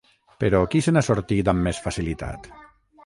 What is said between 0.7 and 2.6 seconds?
qui se n’ha sortit amb més facilitat?